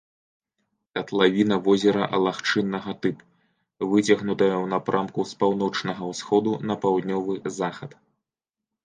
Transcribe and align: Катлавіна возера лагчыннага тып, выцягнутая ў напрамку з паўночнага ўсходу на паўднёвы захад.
Катлавіна 0.99 1.55
возера 1.67 2.07
лагчыннага 2.27 2.95
тып, 3.03 3.17
выцягнутая 3.91 4.55
ў 4.55 4.65
напрамку 4.73 5.27
з 5.33 5.37
паўночнага 5.45 6.09
ўсходу 6.13 6.55
на 6.71 6.79
паўднёвы 6.87 7.35
захад. 7.61 7.91